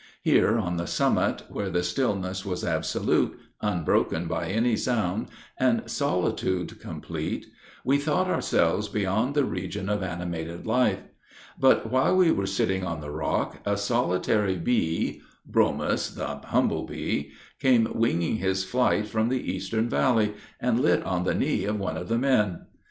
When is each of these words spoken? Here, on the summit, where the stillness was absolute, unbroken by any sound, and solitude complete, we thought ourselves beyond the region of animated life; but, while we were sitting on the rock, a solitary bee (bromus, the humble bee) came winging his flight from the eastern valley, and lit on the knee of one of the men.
Here, 0.23 0.57
on 0.57 0.77
the 0.77 0.87
summit, 0.87 1.43
where 1.47 1.69
the 1.69 1.83
stillness 1.83 2.43
was 2.43 2.65
absolute, 2.65 3.37
unbroken 3.61 4.25
by 4.27 4.47
any 4.47 4.75
sound, 4.75 5.27
and 5.59 5.83
solitude 5.85 6.79
complete, 6.79 7.45
we 7.85 7.99
thought 7.99 8.27
ourselves 8.27 8.87
beyond 8.87 9.35
the 9.35 9.45
region 9.45 9.89
of 9.89 10.01
animated 10.01 10.65
life; 10.65 11.03
but, 11.59 11.91
while 11.91 12.15
we 12.15 12.31
were 12.31 12.47
sitting 12.47 12.83
on 12.83 12.99
the 12.99 13.11
rock, 13.11 13.59
a 13.63 13.77
solitary 13.77 14.57
bee 14.57 15.21
(bromus, 15.47 16.09
the 16.15 16.47
humble 16.47 16.87
bee) 16.87 17.33
came 17.59 17.87
winging 17.93 18.37
his 18.37 18.63
flight 18.63 19.05
from 19.05 19.29
the 19.29 19.53
eastern 19.53 19.87
valley, 19.87 20.33
and 20.59 20.79
lit 20.79 21.03
on 21.03 21.25
the 21.25 21.35
knee 21.35 21.63
of 21.65 21.79
one 21.79 21.95
of 21.97 22.07
the 22.07 22.17
men. 22.17 22.61